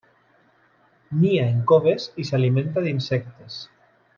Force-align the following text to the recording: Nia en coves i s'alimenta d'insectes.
Nia 1.17 1.43
en 1.51 1.61
coves 1.73 2.09
i 2.23 2.27
s'alimenta 2.31 2.85
d'insectes. 2.87 3.63